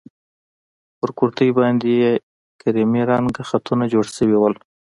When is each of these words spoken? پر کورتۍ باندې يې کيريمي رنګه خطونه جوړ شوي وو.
پر 0.97 1.09
کورتۍ 1.17 1.49
باندې 1.57 1.87
يې 2.01 2.11
کيريمي 2.59 3.01
رنګه 3.11 3.43
خطونه 3.49 3.83
جوړ 3.93 4.05
شوي 4.17 4.37
وو. 4.39 4.49